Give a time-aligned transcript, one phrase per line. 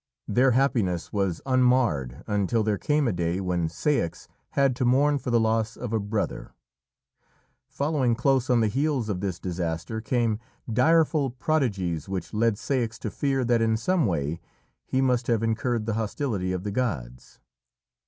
[0.27, 4.27] Their happiness was unmarred until there came a day when Ceyx
[4.57, 6.55] had to mourn for the loss of a brother.
[7.67, 10.39] Following close on the heels of this disaster came
[10.73, 14.41] direful prodigies which led Ceyx to fear that in some way
[14.87, 17.39] he must have incurred the hostility of the gods.